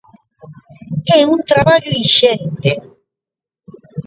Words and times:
É 1.17 1.19
un 1.33 1.39
traballo 1.51 1.91
inxente. 2.03 2.71